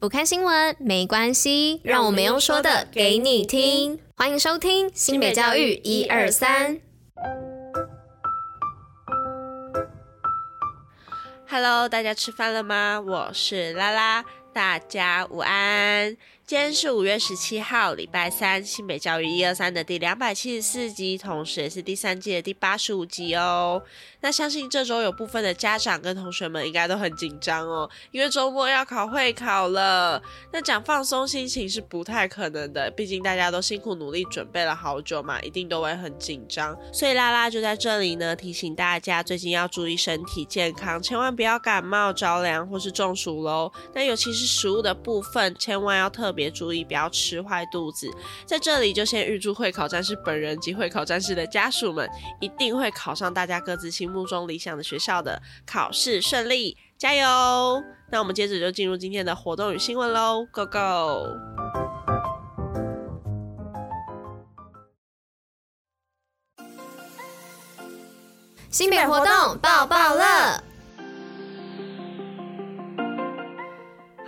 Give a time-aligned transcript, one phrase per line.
[0.00, 4.00] 不看新闻没关系，让我们用说的给你听。
[4.16, 6.80] 欢迎收听新北教育一二三。
[11.46, 12.98] Hello，大家吃饭了吗？
[13.06, 14.24] 我是拉拉，
[14.54, 16.16] 大家午安。
[16.50, 23.80] 今天是五月十七号，礼拜三，新北教育一二三的第两百七十四集，同时也是第三季的第八十五集哦。
[24.20, 30.20] 那相信这周有部分的家长跟同学们应该都很紧张哦，因为周末要考会考了。
[30.52, 36.76] 那讲放松心情是不太可能的，毕竟大家都辛苦努力准备了好久嘛，一定都会很紧张。
[36.92, 43.70] 所以拉拉就在这里呢，提醒大家最近要注意身体健康，千万不要感冒、着凉或是中暑喽。
[43.94, 46.39] 那尤其是食物的部分，千万要特别。
[46.40, 48.10] 别注意，不要吃坏肚子。
[48.46, 52.08] 在这里就先预祝会考战士本人及会考战士的家属们，
[52.40, 57.82] 一定会考上大家各自心目中理想的学校的，考试顺利，加油！
[58.10, 61.36] 那我们接着就进入今天的活动与新闻喽，Go Go！
[68.70, 70.69] 新北活动爆爆乐。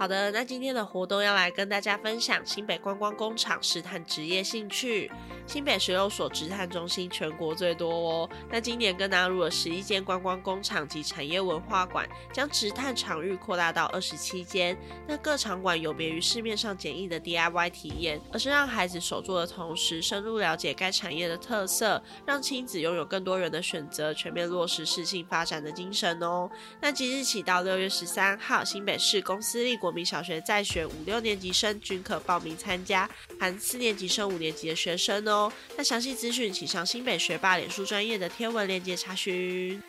[0.02, 5.08] 好的，那今天的活动要来跟大家分享新北观光工厂试探职业兴趣。
[5.46, 8.28] 新北十六所职探中心全国最多哦。
[8.50, 14.76] 那今年更纳入了十一间观光工厂及产业文化馆，将职探场域扩大到二十七间。
[15.06, 26.50] 那各场馆有别于市面上简易的 DIY 体验，而是让孩子手作的同时，深入了解该产业的特色，让亲子拥有更多元的选择，全面落实适性发展的精神哦。
[26.80, 33.06] 那即日起到六月十三号，新北市公私立国国民小学在学五六年级生均可报名参加，
[33.38, 35.52] 含四年级升五年级的学生哦。
[35.76, 39.82] 那详细资讯请上新北学霸脸书专业的天文链接查询。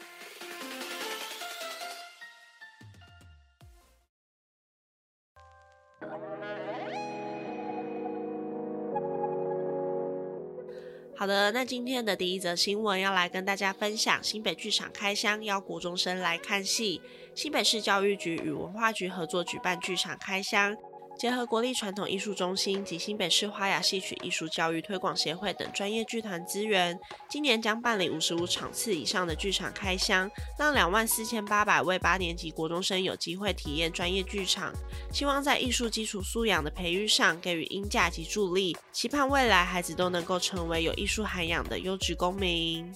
[11.15, 17.01] 好的，那今天的第一则新闻要来跟大家分享，新北剧场开箱邀国中生来看戏。
[17.35, 20.75] 新北市教育局与文化局合作举办剧场开箱。
[21.15, 26.99] 结合国立传统艺术中心及新北市花雅戏曲艺术教育推广协会等专业剧团资源，
[27.29, 30.27] 今年将办理五十五场次以上的剧场开箱，
[30.57, 34.73] 让两万四千八百位八年级国中生有机会体验专业剧场。
[35.11, 42.91] 希望在艺术基础素养的培育上给予鹰架及助力，期盼未来孩子都能够成为有艺术涵养的优质公民。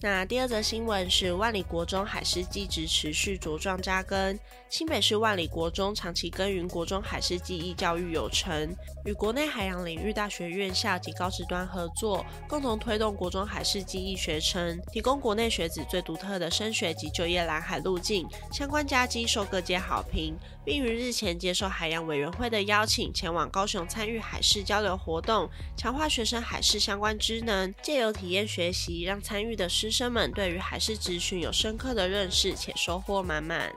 [0.00, 4.38] 那第二则新闻是万里国中海事技职持续茁壮扎根。
[4.68, 8.72] 新北市万里国中长期耕耘国中海事技艺教育有成，
[9.04, 18.28] 与国内海洋领域大学院校及高职端合作，共同推动国中海事技艺学程，提供国内学子最独特的升学及就业蓝海路径。
[18.52, 33.72] 相关佳绩受各界好评，并于日前接受海洋委员会的邀请，前往高雄参与海事交流活动，强化学生海事相关知能，借由体验学习，让参与的师生们对于海事职训有深刻的认识，且收获满满。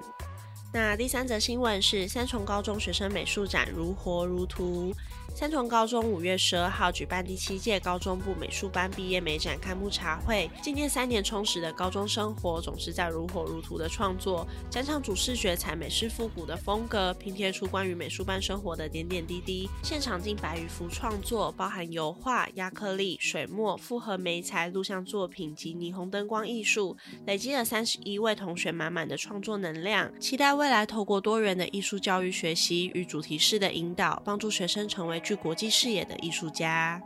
[0.74, 4.94] 那第三则新闻是三重高中学生美术展如火如荼。
[5.34, 14.46] 三重高中五月十二号举办第七届高中部美术班毕业美展开幕茶会，纪念三年充实的高中生活，总是在如火如荼的创作。
[14.70, 19.68] 展场主视觉采美式复古的风格，拼贴出关于美术班生活的点点滴滴。
[19.82, 30.12] 现场近百余幅创作，包含油画、压克力、水墨、复合媒材、录像作品及霓虹灯光艺术，累积了三十一位同学满满的创作能量。
[30.20, 35.21] 期待未来透过多元的艺术教育学习与主题式的引导，帮助学生成为。
[35.22, 37.02] 具国际视野的艺术家。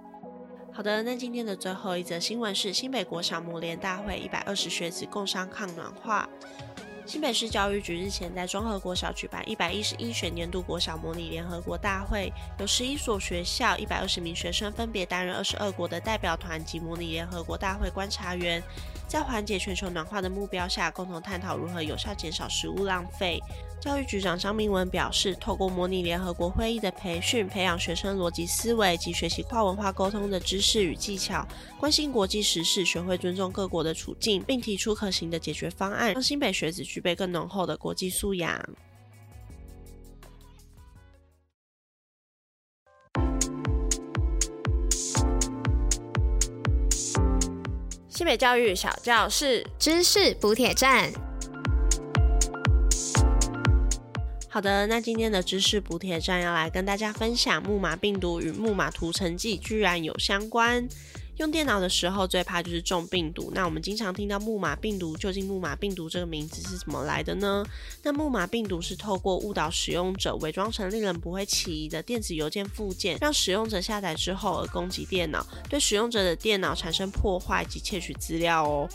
[0.73, 6.27] 好的，那今天的最后一则新闻是新北国小模联大会一百二十学子共商抗暖化。
[7.05, 18.61] 新北市教育局日前在综合国小举办一百一十一学年度国小模拟联合国大会，有十一所学校一百二十名学生分别担任二十二国的代表团及模拟联合国大会观察员，
[19.07, 23.39] 在缓解全球暖化的目标下，共同探讨如何有效减少食物浪费。
[23.79, 31.47] 教育局长张明文表示，透过模拟联合国会议的培训，培养学生逻辑思维及学习跨文化沟通的知识与技巧，
[31.79, 38.59] 关心国际时事，学会尊重各国的处境，并提出可行的解决方案，让新北学子具备更浓厚的国际素养。
[48.15, 51.11] 新北教育小教室，知识补铁站。
[54.47, 60.87] 好的，那今天的知识补铁站要来跟大家分享木马病毒与木马屠城记居然有相关。
[61.37, 63.51] 用电脑的时候最怕就是中病毒。
[63.53, 67.65] 那我们经常听到木马病毒，究竟木马病毒这个名字是怎么来的呢？
[68.03, 78.87] 那木马病毒是透过误导使用者，伪装成令人不会起疑的电子邮件附件，让使用者下载之后而攻击电脑，对使用者的电脑产生破坏及窃取资料哦。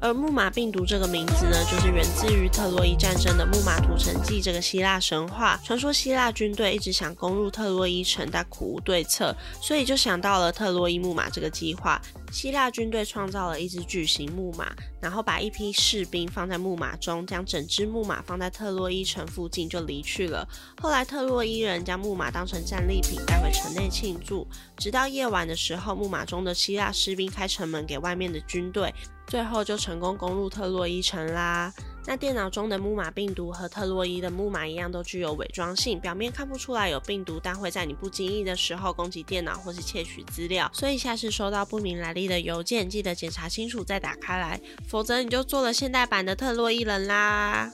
[0.00, 5.60] 而木马病毒这个名字呢，就是源自于特洛伊战争的木马屠城记这个希腊神话。
[5.64, 11.87] 传说希腊军队一直想攻入特洛伊城，但苦无对策，所以就想到了特洛伊木马这个计划。
[12.32, 20.46] 希腊军队创造了一只巨型木马，然后把一批士兵放在木马中，将整只木马放在特洛伊城附近就离去了。
[20.80, 24.46] 后来特洛伊人将木马当成战利品带回城内庆祝，
[24.76, 28.92] 直到夜晚的时候，木马中的希腊士兵开城门给外面的军队。
[29.28, 31.72] 最后就成功攻入特洛伊城啦。
[32.06, 40.70] 那电脑中的木马病毒和特洛伊的木马一样，都具有伪装性，表面看不出来有病毒，但会在你不经意的时候攻击电脑或是窃取资料。
[40.72, 44.58] 所以下次收到不明来历的邮件，记得检查清楚再打开来，
[44.88, 47.70] 否则你就做了现代版的特洛伊人啦。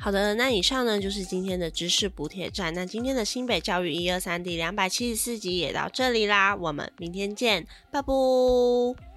[0.00, 2.74] 好的，那以上呢就是今天的知识补帖站。
[2.74, 9.07] 那今天的新北教育一二三第两百七十四集也到这里啦，我们明天见，拜拜。